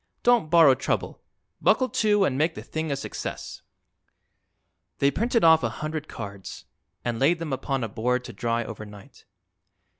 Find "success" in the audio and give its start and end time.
2.95-3.61